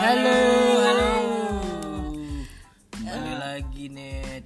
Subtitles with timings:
[0.00, 0.40] Halo,
[0.80, 1.12] halo.
[2.88, 4.40] Kembali lagi nih.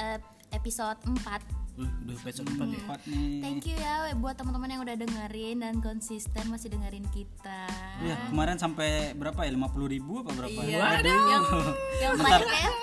[0.00, 0.18] Eh,
[0.56, 2.80] episode 4 Uh, udah episode 4 ya.
[3.12, 3.40] Nih.
[3.44, 7.64] Thank you ya buat teman-teman yang udah dengerin dan konsisten masih dengerin kita.
[8.00, 9.52] Ya, kemarin sampai berapa ya?
[9.52, 10.60] 50 ribu apa berapa?
[10.64, 11.00] Iya.
[11.00, 11.44] Yang,
[12.00, 12.76] yang terakhir kayak yang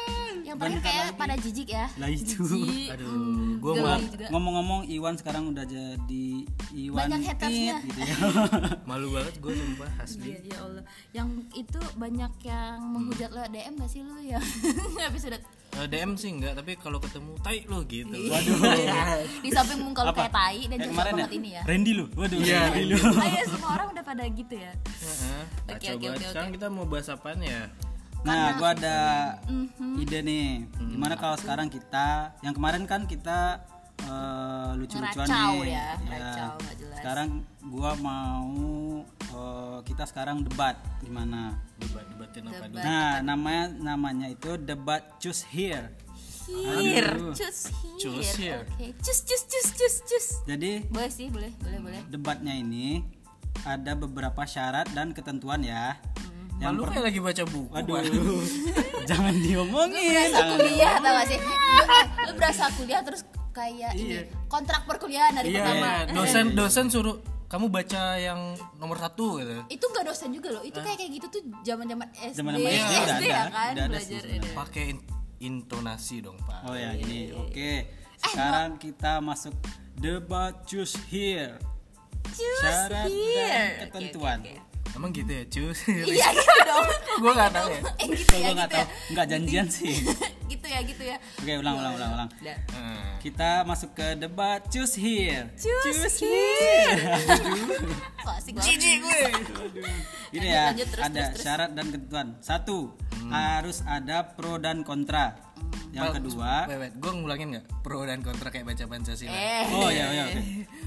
[0.60, 1.86] terakhir kayak pada jijik ya.
[1.96, 2.36] Lah itu.
[2.38, 2.88] Jijik.
[2.94, 3.12] Aduh,
[3.80, 4.28] mal- juga.
[4.30, 6.26] Ngomong-ngomong Iwan sekarang udah jadi
[6.70, 7.76] Iwan Banyak hatersnya.
[7.82, 8.16] Gitu ya.
[8.90, 10.30] malu banget gue sumpah asli.
[10.30, 10.84] Iya, ya Allah.
[11.12, 14.40] Yang itu banyak yang menghujat lo DM gak sih lo ya?
[15.09, 18.10] Episode Eh, DM sih enggak, tapi kalau ketemu tai lo gitu.
[18.10, 18.57] Waduh.
[19.46, 21.18] di samping muka lo kayak tai dan cocok kemarin ya?
[21.21, 21.62] banget ini ya.
[21.62, 22.05] Randy lu.
[22.18, 22.60] Waduh, Iya.
[22.66, 22.98] Randy lu.
[22.98, 24.73] Ayo semua orang udah pada gitu ya.
[24.73, 25.44] Heeh.
[25.70, 26.18] Oke, oke, banget.
[26.18, 27.70] oke, Sekarang kita mau bahas apaan ya?
[28.22, 28.98] Nah, gua ada
[29.48, 29.96] Mhm.
[29.98, 30.50] ide nih.
[30.76, 33.64] Gimana kalau sekarang kita yang kemarin kan kita
[34.00, 35.76] eh, lucu-lucuan Ngeracau nih.
[35.76, 36.98] ya, nggak jelas.
[36.98, 37.30] Sekarang
[37.62, 38.48] gua mau
[39.30, 41.60] eh, kita sekarang debat gimana?
[41.77, 42.80] Debat-debatin apa dulu?
[42.80, 45.91] Nah, namanya namanya itu debat choose here.
[46.48, 47.36] Here, Aduh.
[47.36, 47.70] Choose
[48.34, 48.63] here.
[48.63, 48.63] here.
[48.65, 50.27] Oke, cus cus cus cus cus.
[50.48, 52.02] Jadi Boleh sih, boleh, boleh, boleh.
[52.08, 53.05] debatnya ini
[53.62, 55.99] ada beberapa syarat dan ketentuan ya.
[56.60, 57.71] Yang Malu per- kayak lagi baca buku.
[57.71, 58.04] Waduh, Pak.
[59.10, 60.12] jangan diomongin.
[60.12, 61.40] Berasa kuliah tau gak sih?
[61.40, 65.90] Lu, eh, lu berasa kuliah terus kayak ini kontrak perkuliahan dari Iya, pertama.
[66.06, 66.13] iya.
[66.13, 68.40] dosen dosen suruh kamu baca yang
[68.75, 69.52] nomor satu gitu.
[69.68, 70.62] Itu gak dosen juga loh.
[70.62, 73.84] Itu kayak kayak gitu tuh zaman-zaman SD, Zaman-zaman SD udah SD ya ada, kan ada
[73.88, 74.22] belajar.
[74.53, 75.06] Pakai in-
[75.41, 76.59] intonasi dong pak.
[76.63, 77.72] Oh ya, ini Iya, oke.
[78.19, 79.56] Sekarang kita masuk
[79.96, 81.56] debat choose here.
[82.30, 83.47] Choose Syarat here.
[83.80, 84.38] dan ketentuan.
[84.38, 84.68] oke, oke.
[84.91, 85.78] Emang gitu ya cus?
[86.09, 86.88] Iya gitu dong.
[87.19, 87.81] Gue gak tahu ya.
[87.95, 88.84] Eh gitu ya, nggak gitu ya.
[88.84, 89.96] tahu, nggak janjian sih.
[90.46, 91.18] gitu ya, gitu ya.
[91.38, 92.29] Oke, ulang, ulang, ulang, ulang.
[92.41, 92.97] Heeh.
[93.19, 95.51] Kita masuk ke debat choose here.
[95.56, 97.19] Choose here.
[98.25, 98.66] Kok asik banget.
[98.72, 99.22] Jijik gue.
[100.31, 101.44] Ini Lanjut, ya, lanjut, terus, ada terus, terus.
[101.44, 102.28] syarat dan ketentuan.
[102.40, 102.80] Satu,
[103.19, 103.35] Hmm.
[103.35, 105.49] harus ada pro dan kontra.
[105.90, 106.94] Yang kedua, Wait, wait.
[107.02, 107.66] Gue ngulangin gak?
[107.81, 109.34] Pro dan kontra kayak baca Pancasila.
[109.34, 109.66] Eh.
[109.74, 110.42] oh ya, ya, oke.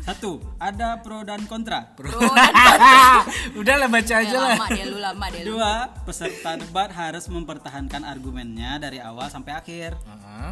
[0.07, 0.31] Satu,
[0.63, 1.91] ada pro dan kontra.
[1.99, 3.27] Pro dan kontra.
[3.61, 4.55] Udah lah baca aja lah.
[4.55, 5.59] lama dia lu lama dia lu.
[5.59, 9.99] Kedua, peserta debat harus mempertahankan argumennya dari awal sampai akhir.
[9.99, 10.51] Heeh.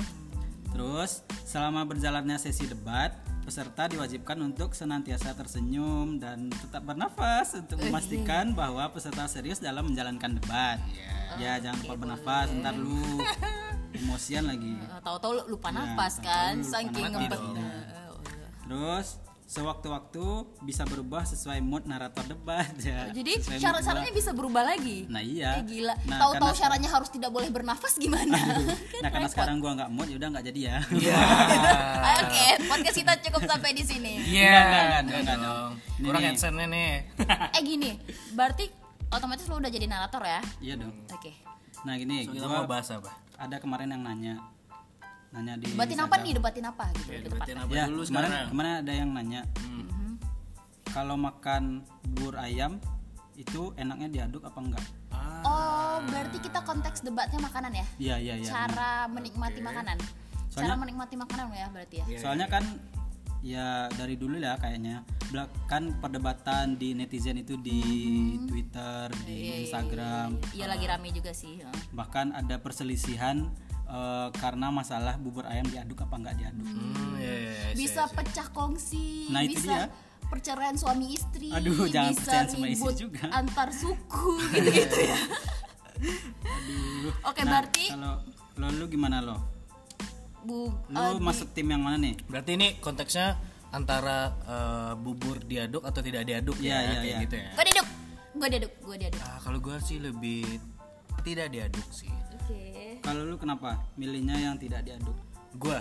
[0.74, 3.14] Terus, selama berjalannya sesi debat,
[3.50, 10.38] peserta diwajibkan untuk senantiasa tersenyum dan tetap bernafas untuk memastikan bahwa peserta serius dalam menjalankan
[10.38, 10.78] debat.
[11.34, 13.02] Ya, jangan lupa bernafas, ntar lu
[13.98, 14.78] emosian lagi.
[15.02, 17.74] Tahu-tahu lu lupa Ya, nafas kan, lu lupa saking udah.
[18.70, 19.18] Terus,
[19.50, 20.22] sewaktu-waktu
[20.62, 23.10] bisa berubah sesuai mood narator debat ya.
[23.10, 25.10] Jadi syarat-syaratnya bisa berubah lagi.
[25.10, 25.58] Nah, iya.
[25.58, 25.98] Eh, gila.
[26.06, 28.38] Nah, Tahu-tahu karena- syaratnya harus tidak boleh bernafas gimana?
[28.94, 29.34] Kan Nah, karena repot.
[29.34, 30.76] sekarang gua nggak mood, yaudah nggak jadi ya.
[30.92, 31.18] Iya.
[31.98, 34.14] Ah, Oke, podcast kita cukup sampai di sini.
[34.22, 34.54] Iya.
[35.02, 35.70] Enggak, enggak, dong.
[35.98, 36.30] Ini Kurang nih.
[36.30, 36.92] adsense nih.
[37.50, 37.90] Eh gini,
[38.32, 38.64] berarti
[39.10, 40.40] otomatis lu udah jadi narator ya?
[40.62, 40.94] Iya dong.
[41.10, 41.34] Oke.
[41.82, 43.10] Nah, gini, So, kita gua mau bahas apa?
[43.34, 44.34] ada kemarin yang nanya.
[45.30, 46.32] Nanya di Debatin apa nih?
[46.34, 48.48] Debatin apa gitu Ya, debatin apa Ya, dulu kemarin, sekarang?
[48.50, 49.42] kemarin ada yang nanya.
[49.62, 50.10] Mhm.
[50.90, 51.62] Kalau makan
[52.04, 52.82] bubur ayam
[53.34, 54.84] itu enaknya diaduk apa enggak?
[55.10, 57.86] Ah, Oh, berarti kita konteks debatnya makanan ya?
[57.96, 58.48] Iya, iya, iya.
[58.48, 59.96] Cara menikmati makanan.
[59.96, 62.04] Cara Soalnya- menikmati makanan ya berarti ya?
[62.18, 62.64] Soalnya kan
[63.40, 65.00] ya dari dulu ya kayaknya
[65.64, 67.80] kan perdebatan di netizen itu di
[68.44, 71.62] Twitter, di Instagram, Iya lagi rame juga sih.
[71.62, 71.70] ya.
[71.92, 73.46] bahkan ada perselisihan
[73.90, 76.62] eh, karena masalah bubur ayam diaduk apa enggak diaduk.
[76.62, 80.26] Hmm, iya, iya, iya, Bisa pecah kongsi, Nah, itu bisa dia.
[80.26, 83.24] perceraian suami istri, Aduh, jangan bisa perceraian sama istri ribut juga.
[83.30, 85.18] antar suku gitu-gitu ya.
[87.22, 88.14] Oke, Nah, berarti kalau
[88.56, 89.36] lo lu gimana lo?
[90.40, 92.16] Bu Lu eh, di- masuk tim yang mana nih?
[92.24, 93.36] Berarti ini konteksnya
[93.70, 97.18] antara eh, bubur diaduk atau tidak diaduk ya, kayak iya.
[97.20, 97.50] gitu ya.
[97.52, 97.88] Gua diaduk.
[98.32, 99.20] Gua diaduk, gua diaduk.
[99.20, 100.46] Ah, kalau gue sih lebih
[101.20, 102.08] tidak diaduk sih.
[102.32, 102.79] Oke.
[103.00, 105.16] Kalau lu kenapa milihnya yang tidak diaduk?
[105.56, 105.78] Gue,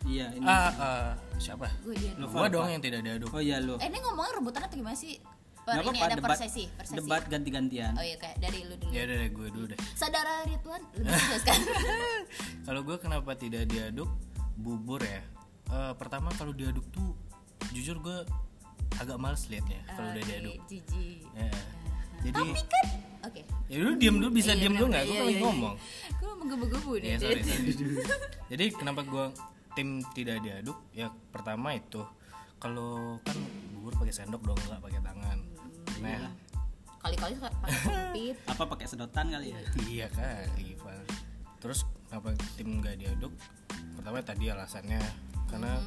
[0.00, 0.46] Iya, ini.
[0.48, 1.68] ah, ah, siapa?
[1.84, 2.28] Gua diaduk.
[2.30, 3.28] Gue dong yang tidak diaduk.
[3.36, 3.76] Oh iya lu.
[3.76, 5.20] Eh, ini ngomongnya rebutan atau gimana sih?
[5.60, 6.96] Per, Nggak ini apa-apa, ada debat, per sesi, per sesi.
[6.96, 7.92] debat ganti-gantian.
[7.92, 8.90] Oh iya kayak dari lu dulu.
[8.96, 9.78] Ya udah gue dulu deh.
[9.92, 11.60] Saudara Ridwan lebih kan?
[12.66, 14.08] Kalau gue kenapa tidak diaduk
[14.56, 15.20] bubur ya?
[15.70, 17.12] Eh, pertama kalau diaduk tuh
[17.70, 18.18] jujur gue
[18.98, 20.56] agak males liatnya kalau udah diaduk.
[20.64, 21.28] Jijik.
[21.36, 21.52] Ya.
[22.20, 22.84] Jadi Tapi kan
[23.28, 23.42] Oke.
[23.70, 25.02] Ya dulu diam dulu bisa Iya, diam benar, dulu nggak?
[25.06, 25.74] Gue iya, kan lagi iya, ngomong.
[26.18, 27.08] Gue menggebu-gebu nih.
[27.08, 27.72] Ya sorry, sorry.
[28.50, 29.24] Jadi kenapa gue
[29.78, 30.78] tim tidak diaduk?
[30.90, 32.02] Ya pertama itu
[32.58, 33.38] kalau kan
[33.72, 35.38] bubur pakai sendok dong nggak pakai tangan.
[36.02, 36.50] Nah
[37.00, 38.36] Kali-kali suka pakai sempit.
[38.52, 39.60] Apa pakai sedotan kali ya?
[39.88, 41.08] iya kali Pak.
[41.64, 43.32] Terus kenapa tim nggak diaduk?
[43.96, 45.00] Pertama tadi alasannya
[45.48, 45.80] karena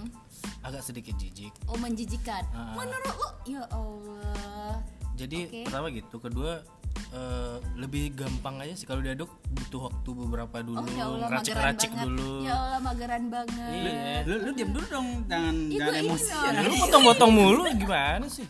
[0.65, 1.53] agak sedikit jijik.
[1.69, 2.41] Oh menjijikan.
[2.56, 2.74] Ah.
[2.74, 4.81] Menurut lu ya Allah.
[5.13, 5.62] Jadi Oke.
[5.69, 6.65] pertama gitu, kedua
[7.13, 8.86] eh, lebih gampang aja sih.
[8.89, 10.81] Kalau diaduk butuh waktu beberapa dulu.
[10.81, 12.07] Oh ya Allah racik-racik banget.
[12.10, 12.31] dulu.
[12.44, 13.71] Ya Allah mageran banget.
[13.71, 14.25] iya.
[14.25, 15.07] Lu lu diam dulu dong.
[15.30, 16.31] Jangan Ih, jangan emosi.
[16.33, 18.48] Ya, lu potong-potong mulu gimana sih?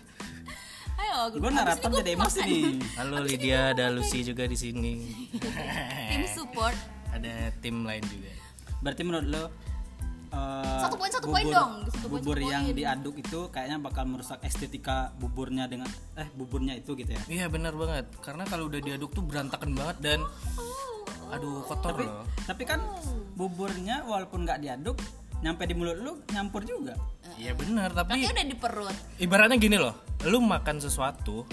[0.94, 2.63] Ayo, gue narapan jadi emosi nih.
[2.95, 4.94] Halo Lydia ada Lucy juga di sini.
[6.10, 6.77] Tim support.
[7.13, 8.31] ada tim lain juga.
[8.81, 9.44] Berarti menurut lo
[10.33, 11.71] eh, Satu poin, satu poin dong.
[11.88, 15.85] Satu poin, bubur satu yang diaduk itu kayaknya bakal merusak estetika buburnya dengan
[16.15, 19.97] eh buburnya itu gitu ya iya benar banget karena kalau udah diaduk tuh berantakan banget
[20.01, 20.19] dan
[21.30, 22.77] aduh kotor loh tapi kan
[23.33, 24.97] buburnya walaupun nggak diaduk
[25.39, 26.94] nyampe di mulut lu nyampur juga
[27.36, 28.95] iya benar Tapi tapi udah di perut.
[29.18, 31.44] ibaratnya gini loh lu makan sesuatu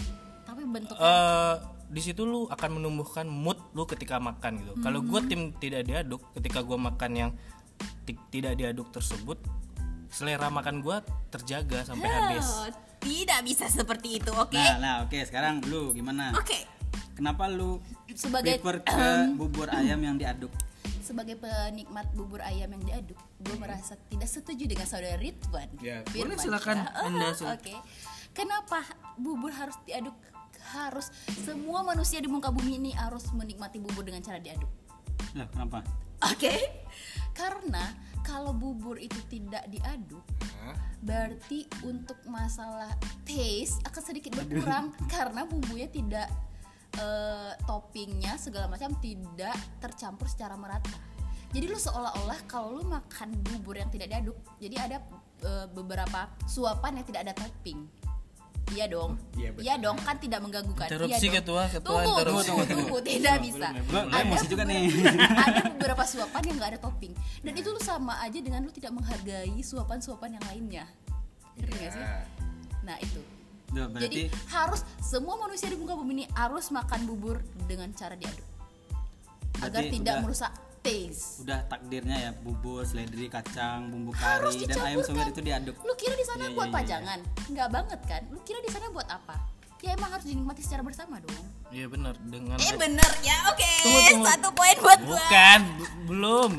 [0.45, 1.55] Tapi bentuknya eh
[1.91, 4.79] di situ lu akan menumbuhkan mood lu ketika makan gitu.
[4.79, 5.27] Kalau gue Hmm.
[5.27, 7.31] tim tidak diaduk, ketika gue makan yang
[8.31, 9.39] tidak diaduk tersebut,
[10.11, 10.97] selera makan gue
[11.31, 12.47] terjaga sampai habis.
[12.47, 14.53] Oh, tidak bisa seperti itu, oke?
[14.53, 16.69] nah nah oke sekarang lu gimana Oke.
[17.17, 17.81] kenapa lu
[18.13, 19.09] Sebagai prefer ke
[19.41, 20.53] bubur ayam yang diaduk
[21.11, 25.67] sebagai penikmat bubur ayam yang diaduk, gue merasa tidak setuju dengan saudara Ridwan.
[25.83, 27.03] Ya, Firman boleh silakan Syah.
[27.03, 27.51] Anda, Oh.
[27.51, 27.75] Oke.
[28.31, 28.79] Kenapa
[29.19, 30.15] bubur harus diaduk?
[30.71, 31.11] Harus
[31.43, 34.71] semua manusia di muka bumi ini harus menikmati bubur dengan cara diaduk.
[35.35, 35.83] Lah, kenapa
[36.31, 36.53] Oke.
[37.33, 37.85] Karena
[38.21, 40.23] kalau bubur itu tidak diaduk,
[41.01, 42.93] berarti untuk masalah
[43.25, 46.29] taste akan sedikit berkurang karena bumbunya tidak
[47.01, 50.93] eh, toppingnya segala macam tidak tercampur secara merata.
[51.51, 54.99] Jadi lu seolah-olah kalau lu makan bubur yang tidak diaduk, jadi ada
[55.43, 58.00] eh, beberapa suapan yang tidak ada topping.
[58.71, 59.19] Iya dong.
[59.35, 59.51] Iya.
[59.59, 60.87] Iya dong, kan tidak mengganggu kan?
[60.87, 61.43] Interupsi, iya.
[61.43, 62.49] Ketua, Ketua, Tunggu, tunggu, interupsi.
[62.49, 63.69] tunggu, tunggu, tidak bisa.
[63.85, 64.83] Gua- gua emosi juga nih.
[65.37, 68.93] ada beberapa suapan yang nggak ada topping dan itu lu sama aja dengan lu tidak
[68.93, 70.85] menghargai suapan-suapan yang lainnya
[71.57, 72.05] ngerti nggak sih
[72.81, 73.21] nah itu
[73.69, 74.21] Duh, berarti jadi
[74.51, 78.45] harus semua manusia di muka bumi ini harus makan bubur dengan cara diaduk
[79.59, 81.45] agar Berarti tidak udah- merusak taste.
[81.45, 85.77] Udah takdirnya ya bubur seledri kacang bumbu harus kari dan ayam suwir dicampurkan itu diaduk.
[85.81, 86.79] Lu kira di sana Iya, buat iya, iya.
[86.81, 87.19] pajangan?
[87.49, 88.23] Nggak banget kan?
[88.29, 89.35] Lu kira di sana buat apa?
[89.81, 91.45] Ya emang harus dinikmati secara bersama dong.
[91.73, 92.13] Iya benar.
[92.21, 93.73] Dengan eh bener ya oke.
[93.81, 94.27] Tunggu.
[94.29, 95.17] satu poin buat gua.
[95.17, 95.61] Bukan.
[95.77, 96.51] Bu- belum.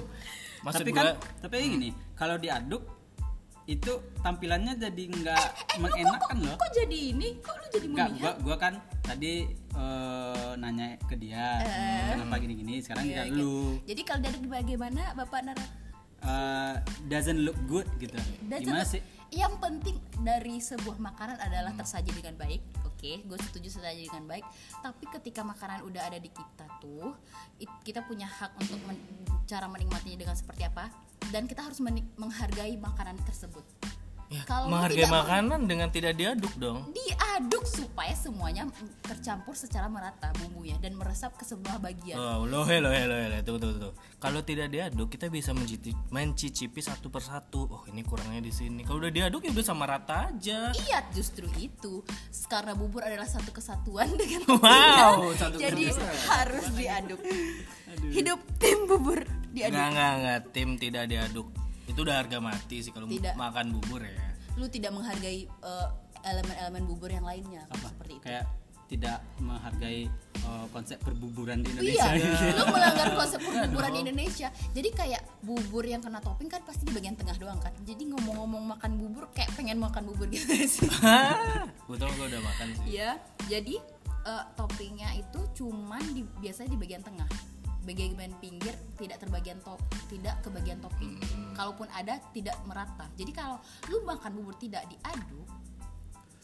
[0.62, 1.07] Maksud tapi gua kan
[1.38, 2.81] tapi gini kalau diaduk
[3.63, 5.45] itu tampilannya jadi nggak
[5.77, 6.55] mengenakan loh.
[6.57, 7.37] kok jadi ini?
[7.37, 9.33] Kok lu jadi Enggak, gua gua kan tadi
[9.71, 11.61] eh, nanya ke dia
[12.11, 12.81] kenapa gini-gini?
[12.81, 13.77] Sekarang Iya, kita lu.
[13.83, 15.65] Jadi kalau diaduk bagaimana Bapak Nara?
[16.21, 16.73] eh,
[17.07, 18.17] doesn't look good gitu.
[18.43, 19.01] Dan gimana sih?
[19.31, 22.59] Yang penting dari sebuah makanan adalah tersaji dengan baik.
[22.83, 24.45] Oke, gue setuju tersaji dengan baik.
[24.77, 27.15] Tapi ketika makanan udah ada di kita tuh,
[27.57, 29.01] it- kita punya hak untuk men-
[29.45, 30.91] cara menikmatinya dengan seperti apa.
[31.29, 31.77] Dan kita harus
[32.18, 33.62] menghargai makanan tersebut.
[34.31, 36.88] ya, kalau menghargai tidak- makanan dengan tidak diaduk dong.
[36.89, 38.63] Diaduk supaya semuanya
[39.03, 42.15] tercampur secara merata bumbunya dan meresap ke semua bagian.
[42.15, 43.44] Oh, loh, he, loh, he, loh, he, loh.
[43.44, 43.91] Tuh, tuh, tuh.
[44.18, 47.67] Kalau tidak diaduk, kita bisa mencicipi, mencicipi satu persatu.
[47.67, 48.88] Oh, ini kurangnya di sini.
[48.88, 50.71] Kalau udah diaduk ya udah sama rata aja.
[50.71, 52.00] Iya justru itu
[52.47, 55.91] karena bubur adalah satu kesatuan dengan Wow, satu jadi
[56.25, 57.19] harus diaduk
[58.12, 60.39] hidup tim bubur diaduk Enggak, enggak, enggak.
[60.51, 61.48] Tim tidak diaduk.
[61.86, 63.36] Itu udah harga mati sih kalau Tidak.
[63.36, 64.15] makan bubur ya.
[64.56, 65.88] lu tidak menghargai eh,
[66.21, 68.46] elemen-elemen bubur yang lainnya apa seperti itu kayak
[68.86, 74.48] tidak menghargai eh, konsep perbuburan di Iya, Indonesia lu melanggar konsep perbuburan di Indonesia.
[74.72, 77.72] Jadi kayak bubur yang kena topping kan pasti di bagian tengah doang kan.
[77.84, 80.91] Jadi ngomong-ngomong makan bubur kayak pengen makan bubur gitu sih.
[81.89, 83.00] Betul gue udah makan sih.
[83.00, 83.12] Iya,
[83.48, 83.75] jadi
[84.27, 87.27] eh, toppingnya itu cuman di, biasanya di bagian tengah.
[87.81, 91.17] Bagian pinggir tidak terbagian top, tidak ke bagian topping.
[91.51, 93.09] Kalaupun ada tidak merata.
[93.15, 93.57] Jadi kalau
[93.88, 95.50] lu makan bubur tidak diaduk,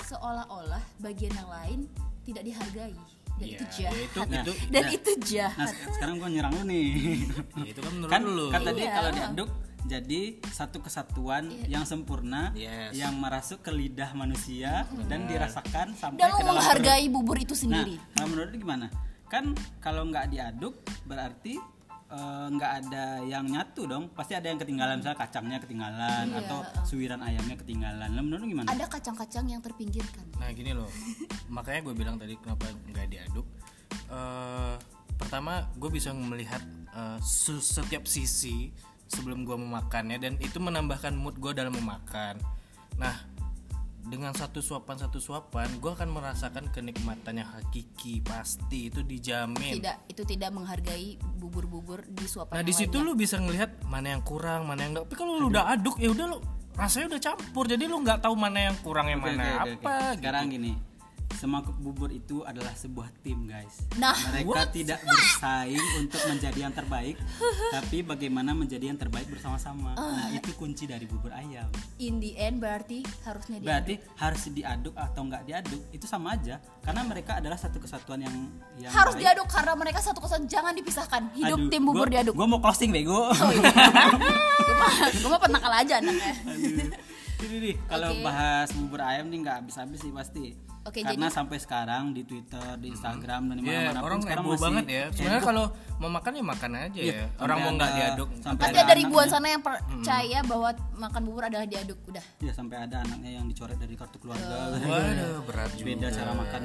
[0.01, 1.79] seolah-olah bagian yang lain
[2.23, 2.95] tidak dihargai.
[3.37, 3.93] Dan Iya, itu ya jahat.
[4.01, 5.57] itu Nah, itu Dan Nah, itu jahat.
[5.59, 6.85] nah se- sekarang gua nyerang lu nih
[7.61, 8.45] ya itu kan menurut kan lu.
[8.49, 8.91] kan tadi Iya.
[8.91, 9.49] kalau diaduk
[9.85, 12.97] jadi satu kesatuan yang sempurna Yes.
[12.97, 17.53] yang merasuk ke lidah manusia dan dirasakan sampai Dan ke lu dalam menghargai bubur itu
[17.53, 17.95] Nah, sendiri.
[18.11, 18.85] kalau menurut lu gimana?
[19.27, 21.59] Kan kalau nggak diaduk berarti
[22.07, 24.09] eh, nggak ada yang nyatu dong.
[24.15, 28.09] Pasti ada yang ketinggalan, misalnya kacangnya ketinggalan Iya, atau suiran ayamnya ketinggalan.
[28.15, 28.67] Lah menurut lu gimana?
[28.71, 30.25] Ada kacang-kacang yang terpinggirkan.
[30.39, 30.87] Nah gini loh,
[31.51, 33.47] makanya gue bilang tadi kenapa nggak diaduk.
[34.07, 34.75] Eh,
[35.19, 36.63] pertama gue bisa melihat
[37.21, 38.73] su- setiap sisi
[39.07, 42.35] sebelum gue memakannya dan itu menambahkan mood gue dalam memakan.
[42.99, 43.36] Nah
[44.07, 49.83] dengan satu suapan satu suapan gue akan merasakan kenikmatan yang hakiki pasti itu dijamin.
[49.83, 54.23] Tidak, itu tidak menghargai bubur-bubur di suapan Nah di situ lu bisa ngelihat mana yang
[54.23, 55.11] kurang, mana yang enggak.
[55.11, 56.37] Tapi kalau lu udah aduk ya udah lu
[56.79, 57.65] rasanya udah campur.
[57.67, 59.75] Jadi lu nggak tahu mana yang kurang yang Oke, mana oke, oke, oke.
[59.75, 59.95] apa.
[59.99, 60.19] gitu.
[60.23, 60.71] Sekarang gini,
[61.35, 63.83] semua bubur itu adalah sebuah tim guys.
[63.99, 67.15] Nah, mereka tidak bersaing untuk menjadi yang terbaik
[67.75, 69.93] tapi bagaimana menjadi yang terbaik bersama-sama.
[69.93, 70.07] Ah.
[70.07, 71.67] nah itu kunci dari bubur ayam.
[71.99, 76.57] In the end berarti harusnya dia berarti harus diaduk atau nggak diaduk itu sama aja.
[76.81, 78.35] Karena mereka adalah satu kesatuan yang
[78.79, 79.23] yang harus baik.
[79.27, 80.47] diaduk karena mereka satu kesatuan.
[80.47, 81.21] Jangan dipisahkan.
[81.35, 82.33] Hidup Aduh, tim bubur gua- diaduk.
[82.33, 83.29] gua mau closing bego.
[83.29, 83.71] Oh iya.
[84.67, 86.31] Gue gue mah penakal aja anaknya.
[87.37, 88.23] Ini nih kalau Oke.
[88.23, 90.43] bahas bubur ayam nih nggak habis-habis sih pasti
[90.87, 94.43] Oke, karena jadi- sampai sekarang di Twitter di Instagram dan di Iya, mana-mana orang sekarang
[94.47, 95.03] masih banget ya.
[95.11, 95.65] Sebenarnya kalau
[95.97, 97.23] mau makan ya makan aja Iya, ya.
[97.27, 98.29] sampai Orang mau nggak diaduk.
[98.37, 102.51] sampai pasti ada ada ribuan sana yang percaya bahwa makan bubur adalah diaduk udah ya
[102.51, 105.85] sampai ada anaknya yang dicoret dari kartu keluarga Waduh, berat juga.
[105.85, 106.63] beda cara makan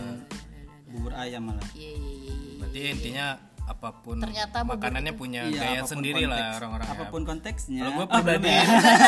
[0.86, 2.54] bubur ayam malah iya iya iya iya.
[2.58, 3.26] Berarti intinya
[3.72, 6.84] apa pun Ternyata makanannya punya Iya, gaya sendiri lah orang-orang.
[6.84, 6.92] ya.
[6.92, 8.52] apa pun konteksnya Kalau gue pribadi,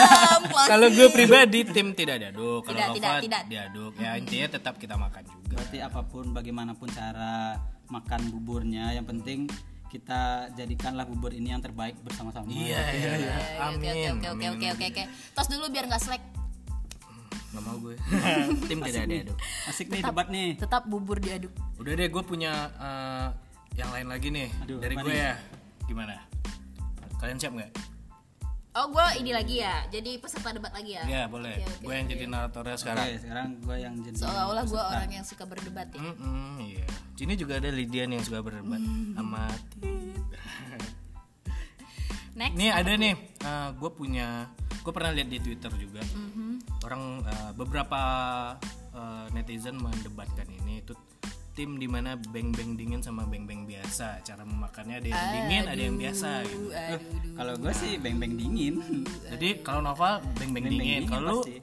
[0.71, 2.61] kalau gue pribadi tim tidak diaduk.
[2.63, 3.93] Kalau Tidak, tidak, diaduk.
[3.97, 5.55] Ya intinya tetap kita makan juga.
[5.55, 9.47] berarti apa pun bagaimanapun cara makan buburnya yang penting
[9.87, 10.21] kita
[10.53, 13.35] jadikanlah bubur ini yang terbaik bersama-sama Iya, iya, iya.
[13.63, 14.19] Amin.
[14.19, 16.23] oke oke oke oke oke tos dulu biar nggak slack
[17.53, 17.95] Nggak mau gue.
[18.67, 19.39] tim tidak diaduk.
[19.65, 23.27] asik nih debat nih tetap bubur diaduk Udah deh, gue punya eh,
[23.75, 25.35] yang lain lagi nih Aduh, dari gue ya.
[25.91, 26.15] Gimana?
[27.19, 27.73] Kalian siap nggak?
[28.75, 31.63] oh gue ini lagi ya jadi peserta debat lagi ya Ya boleh.
[31.63, 33.07] Oke, oke, gue yang jadi naratornya oke sekarang.
[33.23, 36.87] sekarang gue yang jadi seolah-olah gue orang yang suka berdebat ya Mm-mm, iya.
[37.15, 38.83] Sini juga ada Lydia nih yang suka berdebat
[39.15, 39.47] sama
[39.79, 40.27] Tit.
[42.39, 43.15] next Nih ada nih,
[43.79, 44.51] gue punya,
[44.83, 46.03] gue pernah lihat di Twitter juga.
[46.03, 46.83] Mm-hmm.
[46.83, 48.01] Orang eh, beberapa
[48.91, 50.99] eh, netizen mendebatkan ini itu
[51.55, 54.21] tim di mana beng-beng dingin sama beng-beng biasa.
[54.21, 56.29] Cara memakannya ada yang dingin, ada yang biasa.
[56.43, 56.67] Gitu.
[56.67, 57.01] aduh aduh
[57.33, 58.75] kalau gue sih beng beng dingin
[59.29, 61.59] Jadi kalau novel beng-beng Beng-beng dingin, kalau lu pasti.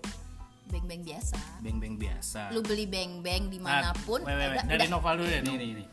[0.65, 2.41] beng beng biasa beng-beng biasa.
[2.49, 4.55] lu beli beng beng Nah, di mana pun wait, wait, wait.
[4.57, 5.41] udah- dari novel dulu ya.
[5.41, 5.87] nih nih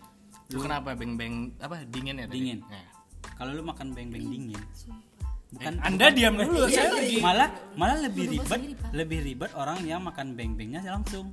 [0.49, 2.25] Lu kenapa beng-beng apa dingin ya?
[2.25, 2.35] tadi?
[2.39, 2.59] Dingin.
[2.65, 2.87] Nah.
[3.35, 4.63] kalau lu makan beng beng dingin
[5.49, 7.19] bukan Eh, Anda diam dulu, saya lagi.
[7.19, 8.61] malah malah lebih ribet
[8.93, 11.33] lebih ribet orang yang makan beng bengnya langsung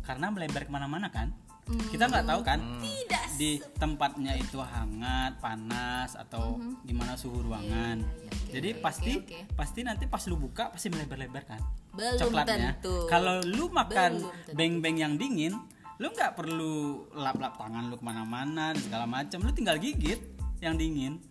[0.00, 1.30] karena melebar ke mana-mana kan
[1.70, 1.86] Hmm.
[1.86, 8.02] kita nggak tahu kan tidak di tempatnya itu hangat panas atau gimana suhu ruangan
[8.50, 9.54] jadi pasti oke.
[9.54, 13.06] pasti nanti pas lu buka pasti melebar-lebar kan Belum coklatnya tentu.
[13.06, 14.18] kalau lu makan
[14.50, 15.54] beng-beng yang dingin
[15.96, 16.74] lu nggak perlu
[17.12, 20.18] lap-lap tangan lu ke mana-mana dan segala macam lu tinggal gigit
[20.58, 21.22] yang dingin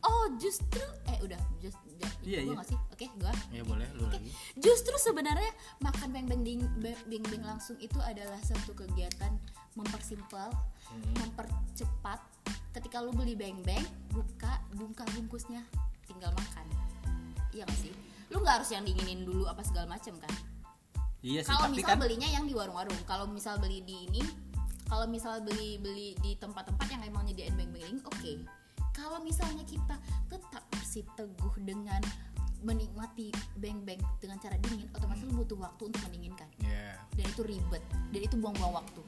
[0.00, 2.62] oh justru eh udah just, just Iya, gua iya.
[2.64, 4.30] sih oke gua Ya boleh lu lagi.
[4.56, 5.46] Justru sebenarnya
[5.78, 9.30] makan beng-beng ding- be- beng-beng langsung itu adalah satu kegiatan
[9.76, 10.48] mempersimpel,
[10.90, 11.14] Hmm.
[11.20, 12.20] mempercepat.
[12.72, 15.64] Ketika lu beli beng-beng, buka bungka bungkusnya,
[16.04, 16.64] tinggal makan.
[17.52, 17.92] Iya gak sih?
[18.28, 20.32] Lu nggak harus yang dinginin dulu apa segala macem kan?
[21.24, 24.22] iya sih Kalau misal kan belinya yang di warung-warung, kalau misal beli di ini,
[24.86, 28.32] kalau misal beli beli di tempat-tempat yang emang nyediain beng-beng dingin, oke.
[28.94, 29.96] Kalau misalnya kita
[30.30, 31.98] tetap masih teguh dengan
[32.62, 36.48] menikmati beng-beng dengan cara dingin, otomatis lu butuh waktu untuk mendinginkan.
[36.62, 36.94] Ya.
[37.12, 39.02] Dan itu ribet, dan itu buang-buang waktu.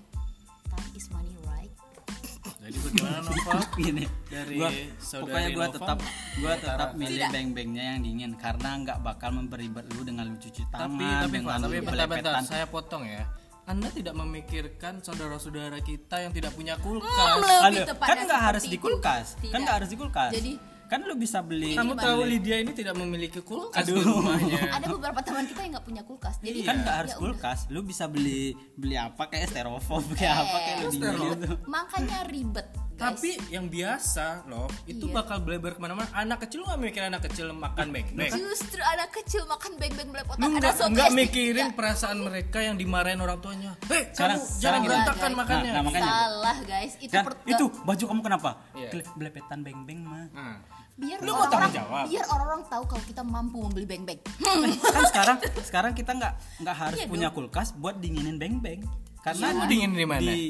[0.78, 1.73] Time is money, right?
[2.58, 3.52] Jadi bagaimana Nova?
[3.78, 5.99] gini Dari gua, saudari pokoknya gua Nova tetap
[6.37, 7.30] gua tetap milih Tidak.
[7.30, 11.58] beng-bengnya yang dingin karena nggak bakal memperibet lu dengan lu cuci tangan tapi tapi dengan
[11.58, 12.44] tapi lu bentar-bentar belepetan.
[12.44, 13.25] saya potong ya.
[13.64, 17.37] Anda tidak memikirkan saudara-saudara kita yang tidak punya Hmm, kulkas.
[17.37, 20.58] lebih Aduh, tepatnya kan nggak harus di kulkas kan nggak harus di kulkas Jadi-
[20.88, 24.25] kan lu bisa beli Kamu tahu Lydia ini tidak memiliki kulkas di Aduh.
[24.25, 24.73] rumahnya.
[24.80, 27.23] Ada beberapa teman kita yang nggak punya kulkas, jadi kan nggak harus ya udah.
[27.37, 32.66] kulkas lu bisa beli beli apa kayak styrofoam kayak apa kayak lu gitu Makanya ribet.
[32.99, 35.14] Tapi yang biasa loh, itu Iya.
[35.14, 36.11] bakal bleber ke mana-mana.
[36.12, 38.26] Anak kecil lu gak mikir anak kecil makan beng-beng.
[38.28, 40.75] Justru anak kecil makan beng-beng belepotan Lu ada
[41.09, 41.78] mikirin Nggak.
[41.78, 43.78] perasaan mereka yang dimarahin orang tuanya.
[43.87, 45.71] Hei, Sekarang- kamu jangan berantakan Nah, makannya.
[45.71, 46.11] nah, makanya.
[46.11, 48.88] Salah guys, itu per- itu baju kamu kenapa Iya.
[48.90, 50.57] Kele- belepetan beng-beng mah Nah,
[50.95, 52.05] biar Lu tanggung jawab?
[52.05, 54.19] biar orang-orang tahu kalau kita mampu membeli beng-beng.
[54.19, 58.83] kan sekarang sekarang kita nggak nggak harus Iya punya kulkas buat dinginin beng-beng
[59.20, 59.46] karena.
[59.52, 60.20] Lu dingin di mana?
[60.22, 60.40] di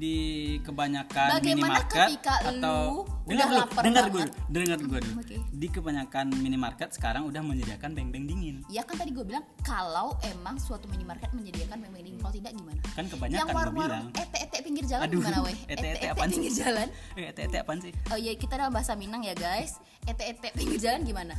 [0.00, 0.16] di
[0.64, 5.36] kebanyakan Bagaimana minimarket ketika atau lu dengar dulu lapar dengar gue dengar gue dulu Oke.
[5.52, 10.56] di kebanyakan minimarket sekarang udah menyediakan beng-beng dingin Ya kan tadi gue bilang kalau emang
[10.56, 12.80] suatu minimarket menyediakan beng-beng dingin, kalau tidak gimana?
[12.96, 15.56] kan kebanyakan Yang gue warung-warung bilang ete-ete pinggir jalan Aduh, gimana weh?
[15.76, 16.34] ete-ete apaan sih?
[16.40, 16.86] pinggir jalan.
[17.12, 19.76] eh ete apaan sih Oh iya kita dalam bahasa Minang ya guys.
[20.08, 21.36] Ete-ete pinggir jalan gimana?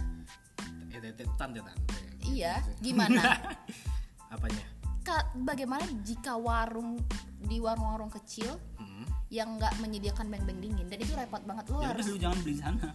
[0.93, 1.97] itu tante tante.
[2.29, 3.41] Iya, gimana?
[4.37, 4.61] Apanya?
[5.01, 7.01] Ka- bagaimana jika warung
[7.41, 9.05] di warung-warung kecil Hmm.
[9.33, 10.85] yang nggak menyediakan beng-beng dingin?
[10.87, 12.93] Dan itu repot banget lo ya harus lu jangan beli sana.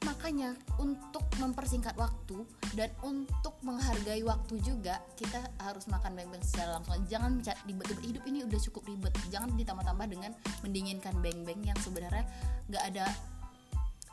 [0.00, 6.76] Mak makanya untuk mempersingkat waktu dan untuk menghargai waktu juga kita harus makan beng-beng secara
[6.76, 6.96] langsung.
[7.08, 9.12] Jangan ribet-ribet hidup ini udah cukup ribet.
[9.28, 10.32] Jangan ditambah-tambah dengan
[10.64, 12.24] mendinginkan beng-beng yang sebenarnya
[12.68, 13.06] nggak ada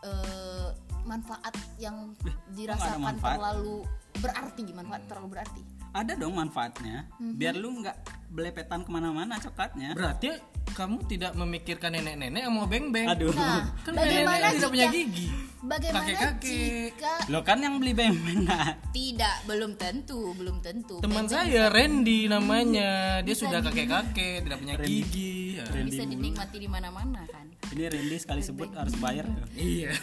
[0.04, 0.70] eh,
[1.08, 2.12] manfaat yang
[2.56, 3.40] dirasakan manfaat?
[3.40, 3.84] terlalu
[4.20, 4.64] berarti.
[4.76, 10.36] Manfaat terlalu berarti ada dong manfaatnya biar lu nggak belepetan ke mana-mana coklatnya Berarti
[10.68, 13.08] kamu tidak memikirkan nenek-nenek yang mau beng-beng.
[13.08, 15.28] aduh nah Kan bagaimana nenek-nenek tidak punya gigi.
[15.58, 16.92] bagaimana Kakek-kakek.
[16.92, 18.76] jika lo kan yang beli beng-beng nah.
[18.92, 22.90] tidak belum tentu belum tentu Teman Beng-beng saya Randy namanya.
[23.20, 25.56] Dia sudah kakek-kakek, tidak punya gigi.
[25.56, 25.66] Ya.
[25.82, 29.96] bisa dinikmati di mana-mana kan ini Randy sekali sebut harus bayar Iya.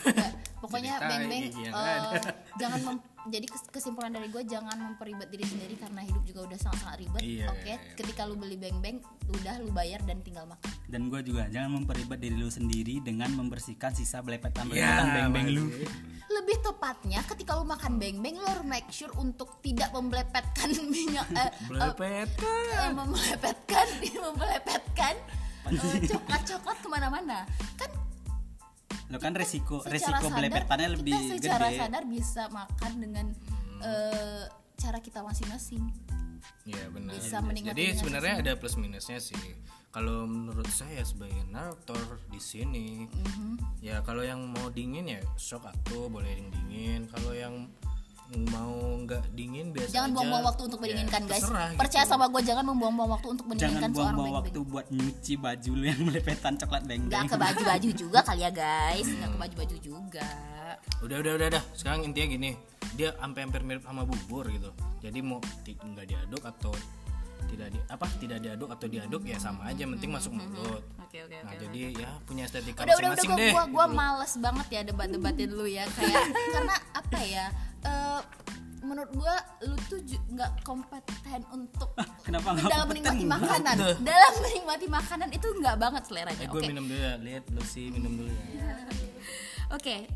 [0.65, 1.29] Pokoknya yang
[1.71, 2.31] eh, ada.
[2.61, 6.59] jangan mem- jadi kes- kesimpulan dari gue jangan memperibet diri sendiri karena hidup juga udah
[6.59, 7.95] sangat-sangat ribet Iya, oke iya, iya.
[7.95, 12.19] ketika lu beli beng-beng udah lu bayar dan tinggal makan dan gue juga jangan memperibet
[12.19, 15.89] diri lu sendiri dengan membersihkan sisa belepetan Ya, belepetan beng-beng lu masih.
[16.31, 21.41] lebih tepatnya ketika lu makan beng-beng lu harus make sure untuk tidak membelepetkan minyak eh,
[21.41, 23.87] eh, Belepet eh, membelepetkan
[24.27, 25.15] membelepetkan
[25.67, 27.89] eh, coklat-coklat ke mana-mana kan
[29.15, 33.27] lo kan resiko secara resiko sadar, belepetannya lebih kita secara gede sadar bisa makan dengan
[33.87, 34.45] eh,
[34.75, 35.87] cara kita masing-masing
[36.65, 37.13] Iya benar.
[37.17, 39.37] Bisa Jadi dengan sebenarnya ada plus minusnya sih.
[39.93, 43.81] Kalau menurut saya sebagai narator di sini, Mhm.
[43.85, 47.01] ya kalau yang mau dingin ya shock atau boleh yang dingin.
[47.13, 47.69] Kalau yang
[48.49, 50.17] mau nggak dingin biasa jangan aja.
[50.17, 52.11] buang-buang waktu untuk Ya, menginginkan guys terserah percaya gitu.
[52.11, 55.85] sama gue jangan membuang-buang waktu untuk jangan menginginkan seorang buang-buang waktu buat nyuci baju lu
[55.85, 60.29] yang belepetan coklat nggak beng-beng ke baju-baju juga kali ya guys nggak ke baju-baju juga
[61.01, 61.65] Udah udah udah udah.
[61.73, 62.51] Sekarang intinya gini,
[62.95, 64.73] dia sampai hampir mirip sama bubur gitu.
[64.99, 66.73] Jadi mau nggak diaduk atau
[67.45, 70.83] tidak di apa tidak diaduk atau diaduk ya sama aja, penting masuk mulut.
[70.99, 73.95] oke oke Nah jadi ya punya estetika udah udah udah masing-masing gua, gua gitu.
[73.95, 77.45] males banget ya debat-debatin lu ya kayak karena apa ya
[78.95, 79.35] menurut gua
[79.67, 81.91] lu tuh nggak kompeten untuk
[82.23, 83.03] kenapa nggak dalam kompeten?
[83.03, 83.75] menikmati makanan
[84.07, 87.63] dalam menikmati makanan itu nggak banget seleranya Eh, oke gue minum dulu ya, lihat lu
[87.67, 88.47] sih minum dulu ya.
[89.75, 90.07] Oke,